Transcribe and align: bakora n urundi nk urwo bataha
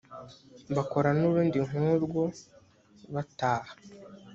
bakora 0.75 1.09
n 1.17 1.21
urundi 1.29 1.57
nk 1.67 1.75
urwo 1.91 2.23
bataha 3.13 3.73